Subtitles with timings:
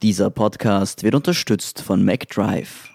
[0.00, 2.88] Dieser Podcast wird unterstützt von MacDrive.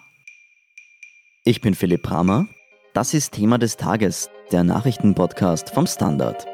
[1.44, 2.45] Ich bin Philipp Bramer.
[2.94, 6.47] Das ist Thema des Tages, der Nachrichtenpodcast vom Standard.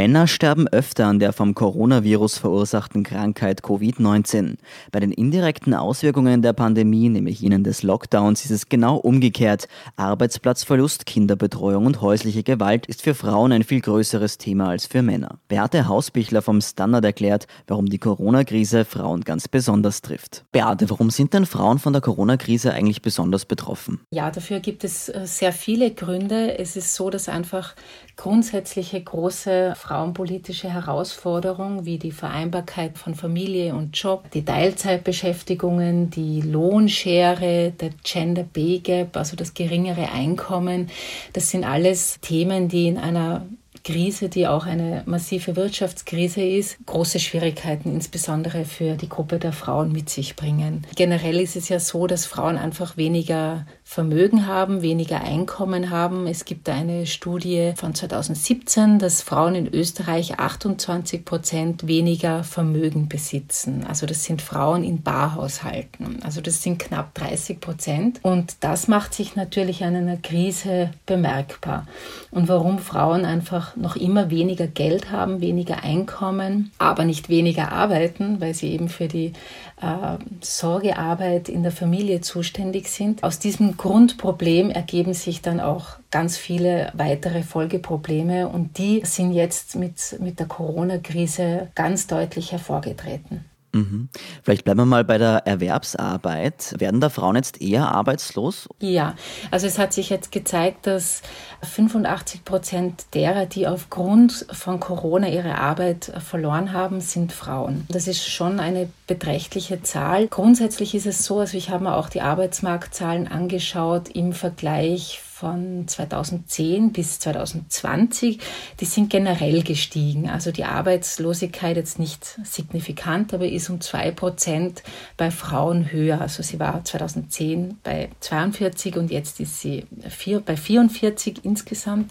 [0.00, 4.56] Männer sterben öfter an der vom Coronavirus verursachten Krankheit Covid-19.
[4.92, 9.68] Bei den indirekten Auswirkungen der Pandemie, nämlich jenen des Lockdowns, ist es genau umgekehrt.
[9.96, 15.38] Arbeitsplatzverlust, Kinderbetreuung und häusliche Gewalt ist für Frauen ein viel größeres Thema als für Männer.
[15.48, 20.46] Beate Hausbichler vom Standard erklärt, warum die Corona-Krise Frauen ganz besonders trifft.
[20.50, 24.00] Beate, warum sind denn Frauen von der Corona-Krise eigentlich besonders betroffen?
[24.10, 26.58] Ja, dafür gibt es äh, sehr viele Gründe.
[26.58, 27.74] Es ist so, dass einfach
[28.16, 37.72] grundsätzliche große frauenpolitische Herausforderungen wie die Vereinbarkeit von Familie und Job, die Teilzeitbeschäftigungen, die Lohnschere,
[37.72, 40.90] der Gender Pay Gap, also das geringere Einkommen,
[41.32, 43.46] das sind alles Themen, die in einer
[43.82, 49.92] Krise, die auch eine massive Wirtschaftskrise ist, große Schwierigkeiten insbesondere für die Gruppe der Frauen
[49.92, 50.86] mit sich bringen.
[50.96, 56.26] Generell ist es ja so, dass Frauen einfach weniger Vermögen haben, weniger Einkommen haben.
[56.26, 63.84] Es gibt eine Studie von 2017, dass Frauen in Österreich 28 Prozent weniger Vermögen besitzen.
[63.88, 66.22] Also das sind Frauen in Barhaushalten.
[66.22, 68.20] Also das sind knapp 30 Prozent.
[68.22, 71.86] Und das macht sich natürlich an einer Krise bemerkbar.
[72.30, 78.40] Und warum Frauen einfach noch immer weniger Geld haben, weniger Einkommen, aber nicht weniger arbeiten,
[78.40, 79.32] weil sie eben für die
[79.80, 83.22] äh, Sorgearbeit in der Familie zuständig sind.
[83.22, 89.76] Aus diesem Grundproblem ergeben sich dann auch ganz viele weitere Folgeprobleme und die sind jetzt
[89.76, 93.44] mit, mit der Corona-Krise ganz deutlich hervorgetreten.
[93.72, 94.08] Mhm.
[94.42, 96.74] Vielleicht bleiben wir mal bei der Erwerbsarbeit.
[96.78, 98.68] Werden da Frauen jetzt eher arbeitslos?
[98.80, 99.14] Ja,
[99.50, 101.22] also es hat sich jetzt gezeigt, dass
[101.62, 107.86] 85 Prozent derer, die aufgrund von Corona ihre Arbeit verloren haben, sind Frauen.
[107.88, 110.28] Das ist schon eine beträchtliche Zahl.
[110.28, 115.88] Grundsätzlich ist es so, also ich habe mir auch die Arbeitsmarktzahlen angeschaut im Vergleich von
[115.88, 118.38] 2010 bis 2020,
[118.78, 120.28] die sind generell gestiegen.
[120.28, 124.82] Also die Arbeitslosigkeit jetzt nicht signifikant, aber ist um zwei Prozent
[125.16, 126.20] bei Frauen höher.
[126.20, 132.10] Also sie war 2010 bei 42 und jetzt ist sie vier, bei 44 insgesamt.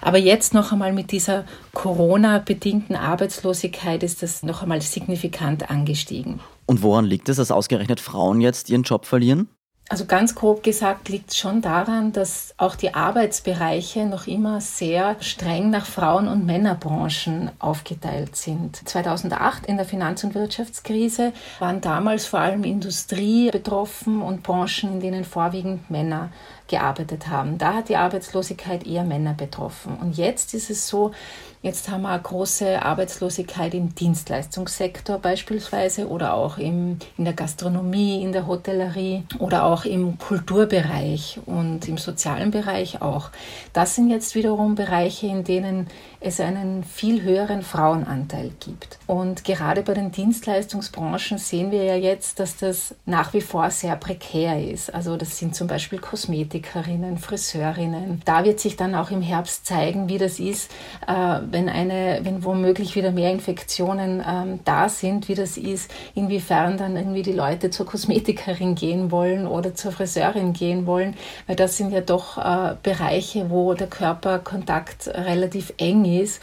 [0.00, 6.40] Aber jetzt noch einmal mit dieser Corona-bedingten Arbeitslosigkeit ist das noch einmal signifikant angestiegen.
[6.64, 9.48] Und woran liegt es, dass ausgerechnet Frauen jetzt ihren Job verlieren?
[9.90, 15.16] Also ganz grob gesagt liegt es schon daran, dass auch die Arbeitsbereiche noch immer sehr
[15.18, 18.88] streng nach Frauen- und Männerbranchen aufgeteilt sind.
[18.88, 25.00] 2008 in der Finanz- und Wirtschaftskrise waren damals vor allem Industrie betroffen und Branchen, in
[25.00, 26.30] denen vorwiegend Männer
[26.68, 27.58] gearbeitet haben.
[27.58, 29.96] Da hat die Arbeitslosigkeit eher Männer betroffen.
[30.00, 31.10] Und jetzt ist es so,
[31.62, 38.22] Jetzt haben wir eine große Arbeitslosigkeit im Dienstleistungssektor beispielsweise oder auch im, in der Gastronomie,
[38.22, 43.28] in der Hotellerie oder auch im Kulturbereich und im sozialen Bereich auch.
[43.74, 45.88] Das sind jetzt wiederum Bereiche, in denen
[46.20, 48.98] es einen viel höheren Frauenanteil gibt.
[49.06, 53.96] Und gerade bei den Dienstleistungsbranchen sehen wir ja jetzt, dass das nach wie vor sehr
[53.96, 54.94] prekär ist.
[54.94, 58.22] Also das sind zum Beispiel Kosmetikerinnen, Friseurinnen.
[58.24, 60.70] Da wird sich dann auch im Herbst zeigen, wie das ist,
[61.06, 66.76] äh, wenn eine, wenn womöglich wieder mehr Infektionen ähm, da sind, wie das ist, inwiefern
[66.76, 71.16] dann irgendwie die Leute zur Kosmetikerin gehen wollen oder zur Friseurin gehen wollen,
[71.46, 76.40] weil das sind ja doch äh, Bereiche, wo der Körperkontakt relativ eng ist.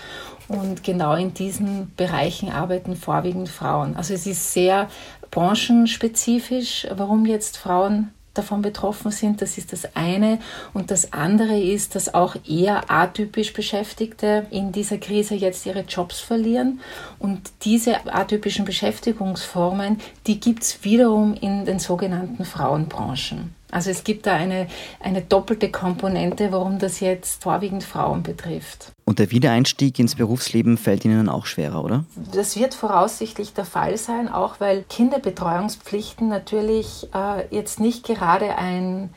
[0.47, 3.97] Und genau in diesen Bereichen arbeiten vorwiegend Frauen.
[3.97, 4.87] Also es ist sehr
[5.29, 9.41] branchenspezifisch, warum jetzt Frauen davon betroffen sind.
[9.41, 10.39] Das ist das eine.
[10.73, 16.19] Und das andere ist, dass auch eher atypisch Beschäftigte in dieser Krise jetzt ihre Jobs
[16.19, 16.79] verlieren.
[17.19, 23.56] Und diese atypischen Beschäftigungsformen, die gibt es wiederum in den sogenannten Frauenbranchen.
[23.71, 24.67] Also es gibt da eine,
[24.99, 28.93] eine doppelte Komponente, warum das jetzt vorwiegend Frauen betrifft.
[29.05, 32.05] Und der Wiedereinstieg ins Berufsleben fällt Ihnen auch schwerer, oder?
[32.33, 39.09] Das wird voraussichtlich der Fall sein, auch weil Kinderbetreuungspflichten natürlich äh, jetzt nicht gerade ein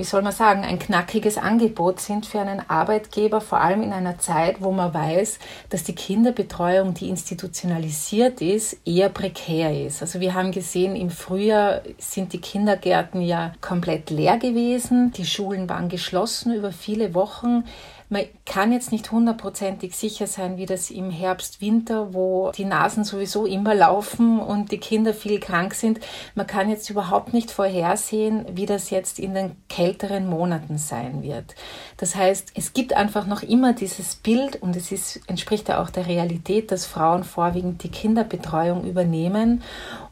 [0.00, 4.18] wie soll man sagen, ein knackiges Angebot sind für einen Arbeitgeber, vor allem in einer
[4.18, 5.38] Zeit, wo man weiß,
[5.68, 10.00] dass die Kinderbetreuung, die institutionalisiert ist, eher prekär ist.
[10.00, 15.68] Also wir haben gesehen, im Frühjahr sind die Kindergärten ja komplett leer gewesen, die Schulen
[15.68, 17.64] waren geschlossen über viele Wochen.
[18.12, 23.04] Man kann jetzt nicht hundertprozentig sicher sein, wie das im Herbst, Winter, wo die Nasen
[23.04, 26.00] sowieso immer laufen und die Kinder viel krank sind.
[26.34, 31.54] Man kann jetzt überhaupt nicht vorhersehen, wie das jetzt in den kälteren Monaten sein wird.
[31.98, 35.90] Das heißt, es gibt einfach noch immer dieses Bild und es ist, entspricht ja auch
[35.90, 39.62] der Realität, dass Frauen vorwiegend die Kinderbetreuung übernehmen.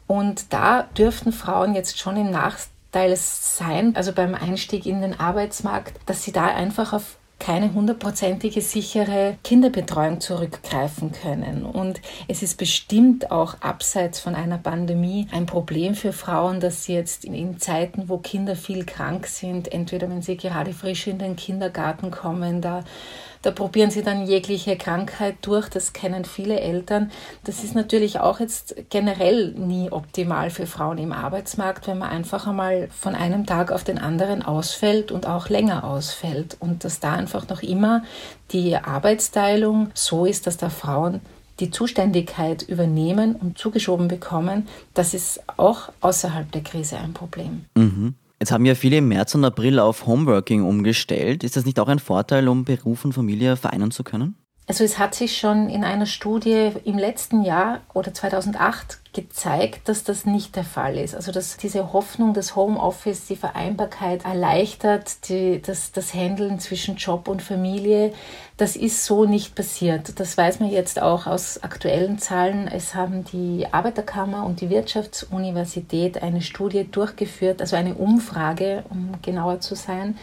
[0.07, 5.99] Und da dürften Frauen jetzt schon im Nachteil sein, also beim Einstieg in den Arbeitsmarkt,
[6.05, 11.65] dass sie da einfach auf keine hundertprozentige sichere Kinderbetreuung zurückgreifen können.
[11.65, 16.93] Und es ist bestimmt auch abseits von einer Pandemie ein Problem für Frauen, dass sie
[16.93, 21.35] jetzt in Zeiten, wo Kinder viel krank sind, entweder wenn sie gerade frisch in den
[21.35, 22.83] Kindergarten kommen, da
[23.41, 25.69] da probieren sie dann jegliche Krankheit durch.
[25.69, 27.11] Das kennen viele Eltern.
[27.45, 32.47] Das ist natürlich auch jetzt generell nie optimal für Frauen im Arbeitsmarkt, wenn man einfach
[32.47, 36.57] einmal von einem Tag auf den anderen ausfällt und auch länger ausfällt.
[36.59, 38.03] Und dass da einfach noch immer
[38.51, 41.21] die Arbeitsteilung so ist, dass da Frauen
[41.59, 47.65] die Zuständigkeit übernehmen und zugeschoben bekommen, das ist auch außerhalb der Krise ein Problem.
[47.75, 48.15] Mhm.
[48.39, 51.43] Jetzt haben ja viele im März und April auf Homeworking umgestellt.
[51.43, 54.35] Ist das nicht auch ein Vorteil, um Beruf und Familie vereinen zu können?
[54.69, 60.03] Also es hat sich schon in einer Studie im letzten Jahr oder 2008 gezeigt, dass
[60.03, 61.15] das nicht der Fall ist.
[61.15, 67.27] Also dass diese Hoffnung, dass Homeoffice die Vereinbarkeit erleichtert, die, das, das Handeln zwischen Job
[67.27, 68.13] und Familie,
[68.57, 70.19] das ist so nicht passiert.
[70.19, 72.67] Das weiß man jetzt auch aus aktuellen Zahlen.
[72.67, 79.61] Es haben die Arbeiterkammer und die Wirtschaftsuniversität eine Studie durchgeführt, also eine Umfrage, um genauer
[79.61, 80.15] zu sein.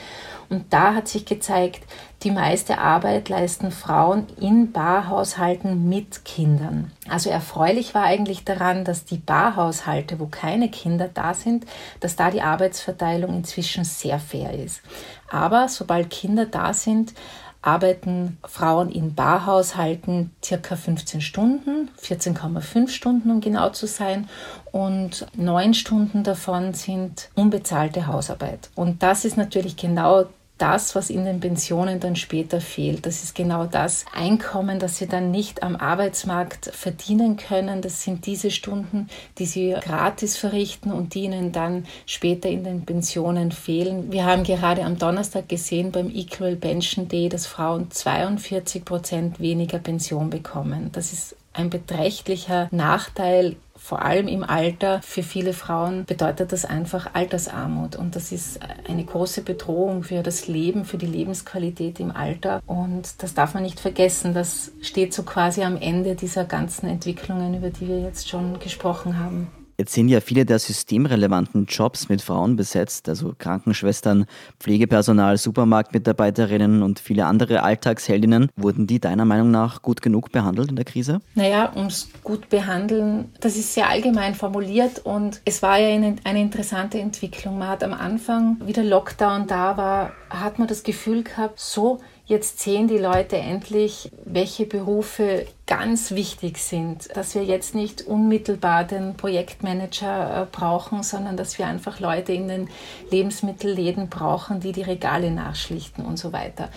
[0.49, 1.83] Und da hat sich gezeigt,
[2.27, 6.91] die meiste Arbeit leisten Frauen in Barhaushalten mit Kindern.
[7.09, 11.67] Also erfreulich war eigentlich daran, dass die Barhaushalte, wo keine Kinder da sind,
[12.01, 14.83] dass da die Arbeitsverteilung inzwischen sehr fair ist.
[15.31, 17.15] Aber sobald Kinder da sind,
[17.63, 24.29] arbeiten Frauen in Barhaushalten circa 15 Stunden, 14,5 Stunden um genau zu sein,
[24.73, 28.69] und neun Stunden davon sind unbezahlte Hausarbeit.
[28.75, 30.25] Und das ist natürlich genau
[30.59, 33.07] das, was in den Pensionen dann später fehlt.
[33.07, 37.83] Das ist genau das Einkommen, das sie dann nicht am Arbeitsmarkt verdienen können.
[37.83, 39.09] Das sind diese Stunden,
[39.39, 44.13] die sie gratis verrichten und die ihnen dann später in den Pensionen fehlen.
[44.13, 49.79] Wir haben gerade am Donnerstag gesehen beim Equal Pension Day, dass Frauen 42 Prozent weniger
[49.79, 50.91] Pension bekommen.
[50.93, 53.57] Das ist ein beträchtlicher Nachteil
[53.87, 57.95] vor allem im Alter, für viele Frauen bedeutet das einfach Altersarmut.
[57.95, 58.59] Und das ist
[58.89, 62.63] eine große Bedrohung für das Leben, für die Lebensqualität im Alter.
[62.67, 64.35] Und das darf man nicht vergessen.
[64.35, 69.21] Das steht so quasi am Ende dieser ganzen Entwicklungen, über die wir jetzt schon gesprochen
[69.21, 69.49] haben.
[69.79, 74.25] Jetzt sind ja viele der systemrelevanten Jobs mit Frauen besetzt, also Krankenschwestern,
[74.59, 78.49] Pflegepersonal, Supermarktmitarbeiterinnen und viele andere Alltagsheldinnen.
[78.57, 81.21] Wurden die deiner Meinung nach gut genug behandelt in der Krise?
[81.35, 86.99] Naja, ums gut behandeln, das ist sehr allgemein formuliert und es war ja eine, interessante
[86.99, 87.59] Entwicklung.
[87.59, 92.01] Man hat am Anfang, wie der Lockdown da war, hat man das Gefühl gehabt, so
[92.29, 98.83] Jetzt sehen die Leute endlich, welche Berufe ganz wichtig sind, dass wir jetzt nicht unmittelbar
[98.83, 102.69] den Projektmanager äh, brauchen, sondern dass wir einfach Leute in den
[103.13, 106.69] Lebensmittelläden brauchen, die die Regale nachschlichten und so weiter.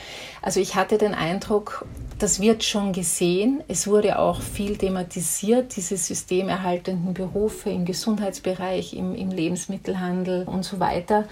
[0.43, 1.83] Also ich hatte den Eindruck,
[2.19, 3.63] das wird schon gesehen.
[3.67, 10.79] Es wurde auch viel thematisiert, diese systemerhaltenden Berufe im Gesundheitsbereich, im, im Lebensmittelhandel und so
[10.79, 11.25] weiter.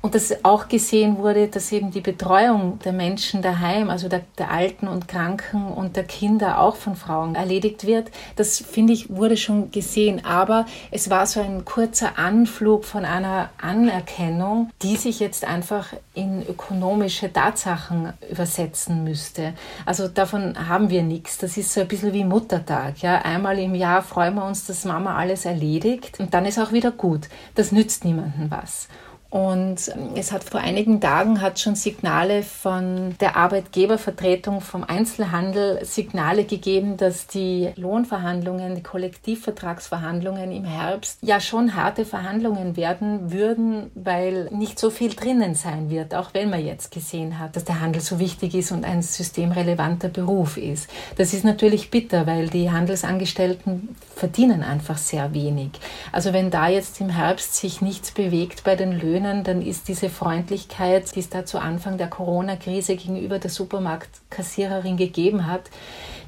[0.00, 4.52] Und dass auch gesehen wurde, dass eben die Betreuung der Menschen daheim, also der, der,
[4.52, 8.12] Alten und Kranken und der Kinder auch von Frauen erledigt wird.
[8.36, 10.24] Das finde ich wurde schon gesehen.
[10.24, 16.46] Aber es war so ein kurzer Anflug von einer Anerkennung, die sich jetzt einfach in
[16.48, 19.54] ökonomische Tatsachen übersetzen müsste.
[19.84, 21.38] Also davon haben wir nichts.
[21.38, 23.02] Das ist so ein bisschen wie Muttertag.
[23.02, 26.70] Ja, einmal im Jahr freuen wir uns, dass Mama alles erledigt und dann ist auch
[26.70, 27.28] wieder gut.
[27.56, 28.88] Das nützt niemandem was.
[29.30, 36.44] Und es hat vor einigen Tagen hat schon Signale von der Arbeitgebervertretung vom Einzelhandel Signale
[36.44, 44.48] gegeben, dass die Lohnverhandlungen, die Kollektivvertragsverhandlungen im Herbst ja schon harte Verhandlungen werden würden, weil
[44.50, 48.00] nicht so viel drinnen sein wird, auch wenn man jetzt gesehen hat, dass der Handel
[48.00, 50.88] so wichtig ist und ein systemrelevanter Beruf ist.
[51.16, 55.72] Das ist natürlich bitter, weil die Handelsangestellten verdienen einfach sehr wenig.
[56.12, 59.88] Also wenn da jetzt im Herbst sich nichts bewegt bei den Löhnen, gewöhnen, dann ist
[59.88, 65.70] diese Freundlichkeit, die es da zu Anfang der Corona-Krise gegenüber der Supermarktkassiererin gegeben hat,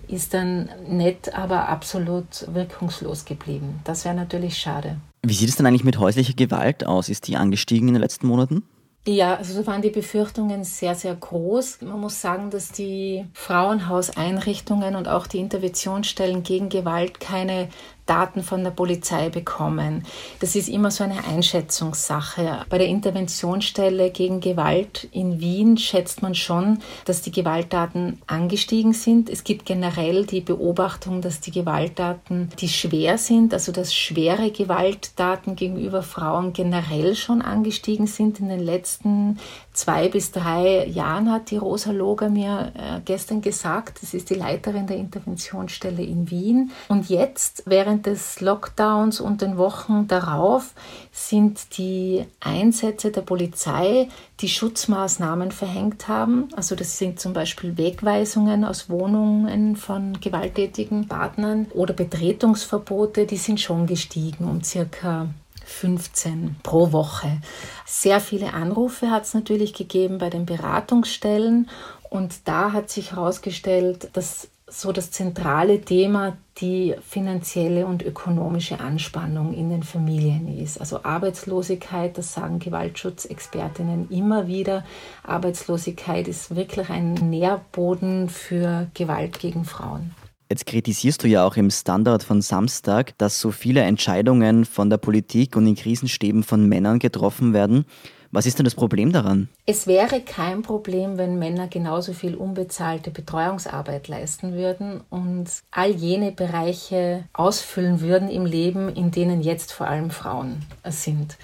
[0.09, 3.81] ist dann nett, aber absolut wirkungslos geblieben.
[3.85, 4.97] Das wäre natürlich schade.
[5.23, 7.09] Wie sieht es denn eigentlich mit häuslicher Gewalt aus?
[7.09, 8.65] Ist die angestiegen in den letzten Monaten?
[9.07, 11.81] Ja, also so waren die Befürchtungen sehr, sehr groß.
[11.83, 17.69] Man muss sagen, dass die Frauenhauseinrichtungen und auch die Interventionsstellen gegen Gewalt keine
[18.11, 20.05] Daten von der Polizei bekommen.
[20.41, 22.67] Das ist immer so eine Einschätzungssache.
[22.69, 29.31] Bei der Interventionsstelle gegen Gewalt in Wien schätzt man schon, dass die Gewalttaten angestiegen sind.
[29.31, 35.55] Es gibt generell die Beobachtung, dass die Gewalttaten, die schwer sind, also dass schwere Gewalttaten
[35.55, 39.39] gegenüber Frauen generell schon angestiegen sind in den letzten
[39.81, 44.03] zwei bis drei Jahren, hat die Rosa Loger mir äh, gestern gesagt.
[44.03, 46.71] Das ist die Leiterin der Interventionsstelle in Wien.
[46.89, 50.75] Und jetzt, während während des Lockdowns und den Wochen darauf
[51.13, 54.09] sind die Einsätze der Polizei,
[54.41, 56.49] die Schutzmaßnahmen verhängt haben.
[56.55, 63.61] Also das sind zum Beispiel Wegweisungen aus Wohnungen von gewalttätigen Partnern oder Betretungsverbote, die sind
[63.61, 65.29] schon gestiegen um circa
[65.71, 67.41] 15 pro Woche.
[67.87, 71.69] Sehr viele Anrufe hat es natürlich gegeben bei den Beratungsstellen
[72.09, 79.53] und da hat sich herausgestellt, dass so das zentrale Thema die finanzielle und ökonomische Anspannung
[79.53, 80.79] in den Familien ist.
[80.81, 84.85] Also Arbeitslosigkeit, das sagen Gewaltschutzexpertinnen immer wieder.
[85.25, 90.15] Arbeitslosigkeit ist wirklich ein Nährboden für Gewalt gegen Frauen.
[90.51, 94.97] Jetzt kritisierst du ja auch im Standard von Samstag, dass so viele Entscheidungen von der
[94.97, 97.85] Politik und in Krisenstäben von Männern getroffen werden.
[98.33, 99.49] Was ist denn das Problem daran?
[99.67, 106.33] Es wäre kein Problem, wenn Männer genauso viel unbezahlte Betreuungsarbeit leisten würden und all jene
[106.33, 111.37] Bereiche ausfüllen würden im Leben, in denen jetzt vor allem Frauen sind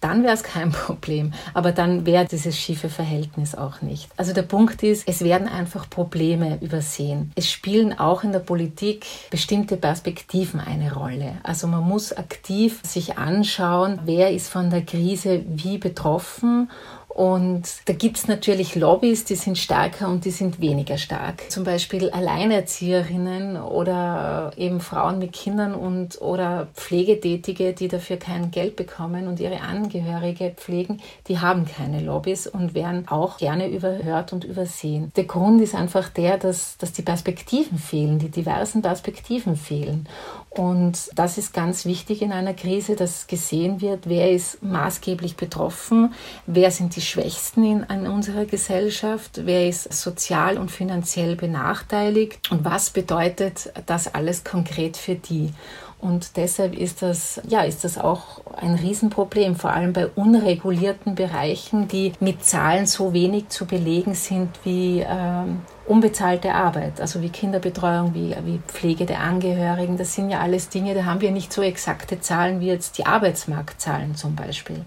[0.00, 1.32] dann wäre es kein Problem.
[1.54, 4.08] Aber dann wäre dieses schiefe Verhältnis auch nicht.
[4.16, 7.32] Also der Punkt ist, es werden einfach Probleme übersehen.
[7.34, 11.38] Es spielen auch in der Politik bestimmte Perspektiven eine Rolle.
[11.42, 16.70] Also man muss aktiv sich anschauen, wer ist von der Krise wie betroffen
[17.18, 21.50] und da gibt es natürlich Lobbys, die sind stärker und die sind weniger stark.
[21.50, 28.76] Zum Beispiel Alleinerzieherinnen oder eben Frauen mit Kindern und oder Pflegetätige, die dafür kein Geld
[28.76, 34.44] bekommen und ihre Angehörige pflegen, die haben keine Lobbys und werden auch gerne überhört und
[34.44, 35.10] übersehen.
[35.16, 40.06] Der Grund ist einfach der, dass, dass die Perspektiven fehlen, die diversen Perspektiven fehlen.
[40.50, 46.14] Und das ist ganz wichtig in einer Krise, dass gesehen wird, wer ist maßgeblich betroffen,
[46.46, 52.64] wer sind die Schwächsten in, in unserer Gesellschaft, wer ist sozial und finanziell benachteiligt und
[52.64, 55.52] was bedeutet das alles konkret für die.
[56.00, 61.88] Und deshalb ist das, ja, ist das auch ein Riesenproblem, vor allem bei unregulierten Bereichen,
[61.88, 68.14] die mit Zahlen so wenig zu belegen sind wie ähm, unbezahlte Arbeit, also wie Kinderbetreuung,
[68.14, 69.96] wie, wie Pflege der Angehörigen.
[69.96, 73.06] Das sind ja alles Dinge, da haben wir nicht so exakte Zahlen wie jetzt die
[73.06, 74.84] Arbeitsmarktzahlen zum Beispiel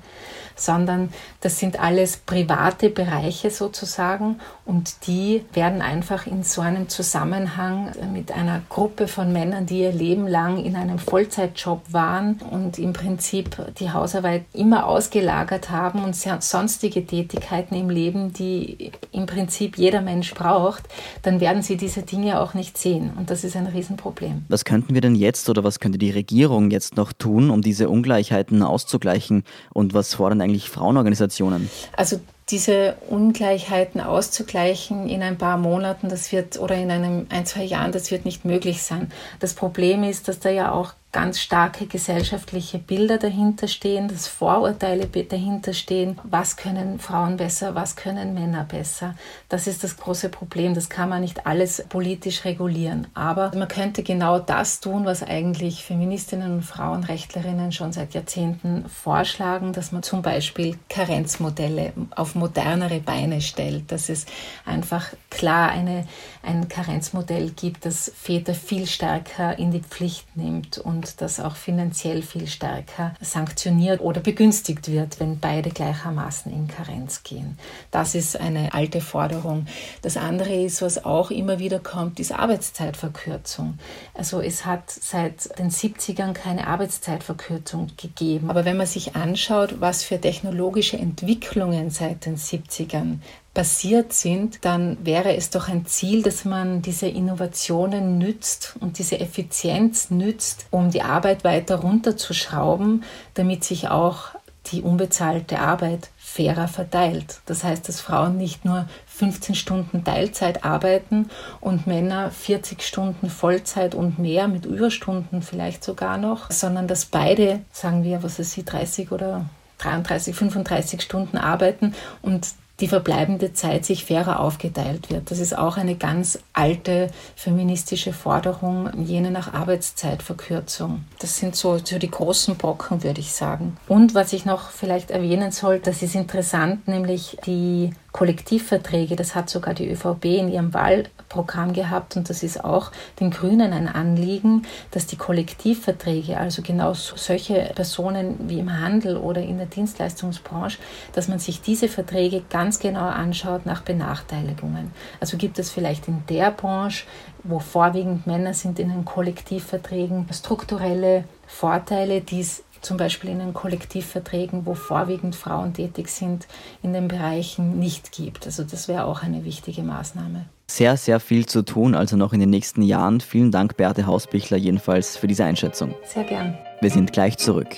[0.56, 1.10] sondern
[1.42, 8.32] das sind alles private Bereiche sozusagen und die werden einfach in so einem Zusammenhang mit
[8.32, 13.58] einer Gruppe von Männern, die ihr Leben lang in einem Vollzeitjob waren und im Prinzip
[13.80, 20.34] die Hausarbeit immer ausgelagert haben und sonstige Tätigkeiten im Leben, die im Prinzip jeder Mensch
[20.34, 20.84] braucht,
[21.24, 24.46] dann werden sie diese Dinge auch nicht sehen und das ist ein Riesenproblem.
[24.50, 27.90] Was könnten wir denn jetzt oder was könnte die Regierung jetzt noch tun, um diese
[27.90, 29.44] Ungleichheiten auszugleichen
[29.74, 31.70] und was fordern eigentlich eigentlich Frauenorganisationen?
[31.96, 32.20] Also
[32.50, 37.92] diese Ungleichheiten auszugleichen in ein paar Monaten, das wird oder in einem ein, zwei Jahren,
[37.92, 39.12] das wird nicht möglich sein.
[39.40, 45.08] Das Problem ist, dass da ja auch ganz starke gesellschaftliche Bilder dahinter stehen, dass Vorurteile
[45.08, 46.18] dahinter stehen.
[46.24, 49.16] Was können Frauen besser, was können Männer besser?
[49.50, 50.74] Das ist das große Problem.
[50.74, 53.08] Das kann man nicht alles politisch regulieren.
[53.14, 59.74] Aber man könnte genau das tun, was eigentlich Feministinnen und Frauenrechtlerinnen schon seit Jahrzehnten vorschlagen,
[59.74, 64.26] dass man zum Beispiel Karenzmodelle auf modernere Beine stellt, dass es
[64.66, 66.08] einfach klar eine,
[66.42, 71.56] ein Karenzmodell gibt, das Väter viel stärker in die Pflicht nimmt und und das auch
[71.56, 77.58] finanziell viel stärker sanktioniert oder begünstigt wird, wenn beide gleichermaßen in Karenz gehen.
[77.90, 79.66] Das ist eine alte Forderung.
[80.04, 83.80] Das andere ist, was auch immer wieder kommt, ist Arbeitszeitverkürzung.
[84.14, 88.52] Also es hat seit den 70ern keine Arbeitszeitverkürzung gegeben.
[88.52, 93.18] Aber wenn man sich anschaut, was für technologische Entwicklungen seit den 70ern
[93.54, 99.20] passiert sind, dann wäre es doch ein Ziel, dass man diese Innovationen nützt und diese
[99.20, 103.04] Effizienz nützt, um die Arbeit weiter runterzuschrauben,
[103.34, 104.30] damit sich auch
[104.68, 107.42] die unbezahlte Arbeit fairer verteilt.
[107.46, 111.30] Das heißt, dass Frauen nicht nur 15 Stunden Teilzeit arbeiten
[111.60, 117.62] und Männer 40 Stunden Vollzeit und mehr mit Überstunden vielleicht sogar noch, sondern dass beide,
[117.72, 119.46] sagen wir, was ist sie, 30 oder
[119.80, 122.48] 33, 35 Stunden arbeiten und
[122.82, 125.32] die verbleibende Zeit sich fairer aufgeteilt wird.
[125.32, 131.06] Das ist auch eine ganz alte feministische Forderung, jene nach Arbeitszeitverkürzung.
[131.20, 133.78] Das sind so, so die großen Brocken, würde ich sagen.
[133.88, 139.50] Und was ich noch vielleicht erwähnen soll, das ist interessant, nämlich die Kollektivverträge, das hat
[139.50, 144.64] sogar die ÖVP in ihrem Wahlprogramm gehabt und das ist auch den Grünen ein Anliegen,
[144.92, 150.78] dass die Kollektivverträge, also genau solche Personen wie im Handel oder in der Dienstleistungsbranche,
[151.14, 154.92] dass man sich diese Verträge ganz genau anschaut nach Benachteiligungen.
[155.22, 157.06] Also gibt es vielleicht in der Branche,
[157.44, 163.54] wo vorwiegend Männer sind in den Kollektivverträgen, strukturelle Vorteile, die es zum Beispiel in den
[163.54, 166.48] Kollektivverträgen, wo vorwiegend Frauen tätig sind,
[166.82, 168.46] in den Bereichen nicht gibt.
[168.46, 170.46] Also das wäre auch eine wichtige Maßnahme.
[170.68, 173.20] Sehr, sehr viel zu tun, also noch in den nächsten Jahren.
[173.20, 175.94] Vielen Dank, Beate Hausbichler, jedenfalls für diese Einschätzung.
[176.06, 176.58] Sehr gern.
[176.80, 177.76] Wir sind gleich zurück.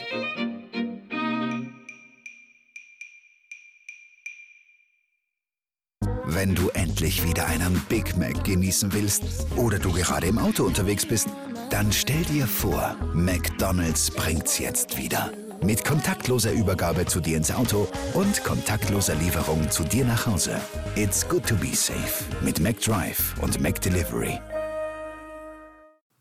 [6.26, 9.24] Wenn du endlich wieder einen Big Mac genießen willst
[9.56, 11.28] oder du gerade im Auto unterwegs bist,
[11.74, 15.32] dann stell dir vor, McDonald's bringt's jetzt wieder.
[15.64, 20.62] Mit kontaktloser Übergabe zu dir ins Auto und kontaktloser Lieferung zu dir nach Hause.
[20.96, 24.40] It's good to be safe mit McDrive und McDelivery.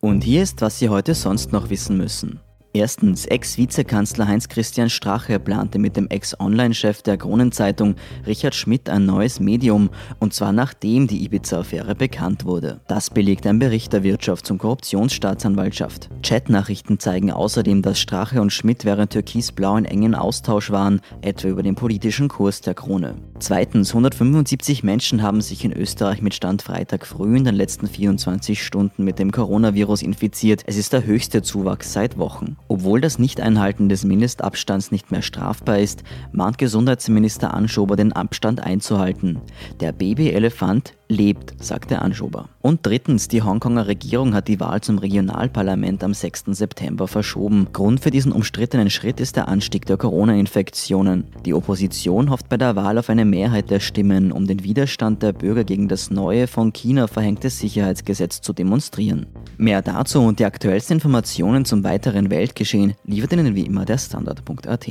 [0.00, 2.40] Und hier ist, was Sie heute sonst noch wissen müssen.
[2.74, 9.90] Erstens, Ex-Vizekanzler Heinz-Christian Strache plante mit dem Ex-Online-Chef der Kronenzeitung Richard Schmidt ein neues Medium,
[10.20, 12.80] und zwar nachdem die Ibiza-Affäre bekannt wurde.
[12.88, 16.08] Das belegt ein Bericht der Wirtschafts- und Korruptionsstaatsanwaltschaft.
[16.22, 21.62] Chatnachrichten zeigen außerdem, dass Strache und Schmidt während Türkis-Blau in engen Austausch waren, etwa über
[21.62, 23.16] den politischen Kurs der Krone.
[23.38, 28.64] Zweitens, 175 Menschen haben sich in Österreich mit Stand Freitag früh in den letzten 24
[28.64, 30.62] Stunden mit dem Coronavirus infiziert.
[30.64, 32.56] Es ist der höchste Zuwachs seit Wochen.
[32.68, 36.02] Obwohl das Nichteinhalten des Mindestabstands nicht mehr strafbar ist,
[36.32, 39.40] mahnt Gesundheitsminister Anschober den Abstand einzuhalten.
[39.80, 42.48] Der Babyelefant lebt, sagte Anschober.
[42.60, 46.44] Und drittens, die Hongkonger Regierung hat die Wahl zum Regionalparlament am 6.
[46.48, 47.68] September verschoben.
[47.72, 51.24] Grund für diesen umstrittenen Schritt ist der Anstieg der Corona-Infektionen.
[51.44, 55.32] Die Opposition hofft bei der Wahl auf eine Mehrheit der Stimmen, um den Widerstand der
[55.32, 59.26] Bürger gegen das neue von China verhängte Sicherheitsgesetz zu demonstrieren.
[59.58, 64.86] Mehr dazu und die aktuellsten Informationen zum weiteren Weltgeschehen liefert Ihnen wie immer der Standard.at.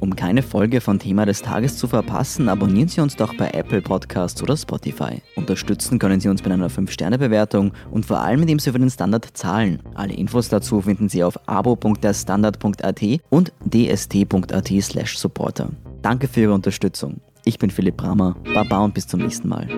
[0.00, 3.82] Um keine Folge von Thema des Tages zu verpassen, abonnieren Sie uns doch bei Apple
[3.82, 5.22] Podcasts oder Spotify.
[5.52, 9.36] Unterstützen können Sie uns mit einer 5-Sterne-Bewertung und vor allem, indem Sie für den Standard
[9.36, 9.80] zahlen.
[9.94, 14.72] Alle Infos dazu finden Sie auf abo.derstandard.at und dst.at
[15.08, 15.68] supporter.
[16.00, 17.20] Danke für Ihre Unterstützung.
[17.44, 19.68] Ich bin Philipp Bramer, Baba und bis zum nächsten Mal.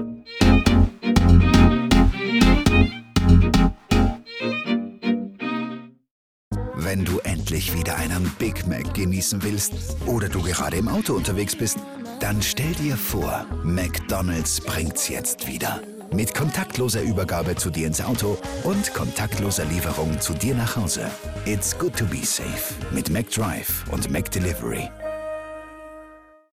[6.77, 11.57] Wenn du endlich wieder einen Big Mac genießen willst oder du gerade im Auto unterwegs
[11.57, 11.79] bist,
[12.21, 15.81] dann stell dir vor, McDonald's bringt's jetzt wieder.
[16.13, 21.11] Mit kontaktloser Übergabe zu dir ins Auto und kontaktloser Lieferung zu dir nach Hause.
[21.45, 24.89] It's good to be safe mit McDrive und McDelivery.